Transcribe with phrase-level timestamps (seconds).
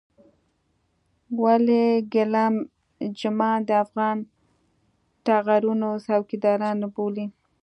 [1.41, 2.53] ولې ګېلم
[3.19, 4.23] جمان د افغاني
[5.25, 7.25] ټغرونو څوکيداران نه بولې.